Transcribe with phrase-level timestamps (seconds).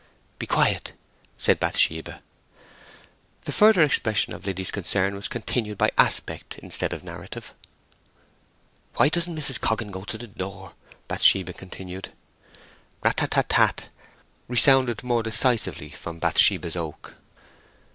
[0.39, 0.93] "Be quiet!"
[1.37, 2.23] said Bathsheba.
[3.43, 7.53] The further expression of Liddy's concern was continued by aspect instead of narrative.
[8.95, 9.59] "Why doesn't Mrs.
[9.61, 10.73] Coggan go to the door?"
[11.07, 12.11] Bathsheba continued.
[13.03, 13.89] Rat tat tat tat
[14.47, 17.13] resounded more decisively from Bathsheba's oak.